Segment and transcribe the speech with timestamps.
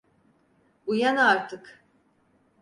[0.85, 1.85] Uyan artık!